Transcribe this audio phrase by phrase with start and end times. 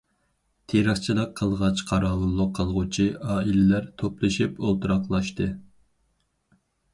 [0.71, 3.05] «تېرىقچىلىق قىلغاچ قاراۋۇللۇق قىلغۇچى»
[3.35, 5.51] ئائىلىلەر توپلىشىپ ئولتۇراقلاشتى.